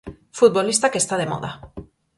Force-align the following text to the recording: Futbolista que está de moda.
Futbolista 0.39 0.91
que 0.91 1.01
está 1.03 1.15
de 1.19 1.29
moda. 1.31 1.51